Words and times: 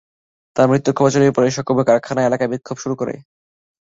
তাঁর 0.55 0.69
মৃত্যুর 0.69 0.95
খবর 0.97 1.13
ছড়িয়ে 1.13 1.35
পড়লে 1.35 1.55
সহকর্মীরা 1.55 1.89
কারখানা 1.89 2.21
এলাকায় 2.23 2.51
বিক্ষোভ 2.53 2.77
শুরু 2.83 2.95
করে। 2.97 3.13